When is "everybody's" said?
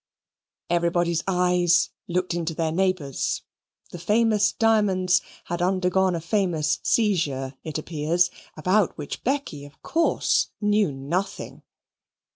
0.71-1.23